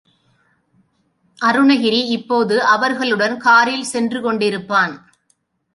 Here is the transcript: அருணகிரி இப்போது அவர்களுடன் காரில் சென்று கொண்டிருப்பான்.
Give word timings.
அருணகிரி 1.39 2.01
இப்போது 2.07 2.63
அவர்களுடன் 2.63 3.37
காரில் 3.37 3.83
சென்று 3.83 4.19
கொண்டிருப்பான். 4.21 4.93